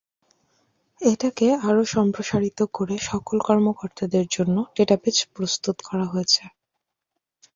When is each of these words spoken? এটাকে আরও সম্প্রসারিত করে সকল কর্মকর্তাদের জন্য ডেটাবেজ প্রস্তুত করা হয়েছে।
এটাকে 1.01 1.47
আরও 1.67 1.83
সম্প্রসারিত 1.95 2.59
করে 2.73 2.95
সকল 3.09 3.37
কর্মকর্তাদের 3.47 4.25
জন্য 4.35 4.55
ডেটাবেজ 4.75 5.17
প্রস্তুত 5.33 5.77
করা 5.87 6.05
হয়েছে। 6.05 6.43